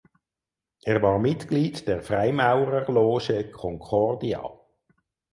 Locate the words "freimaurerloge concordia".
2.01-4.41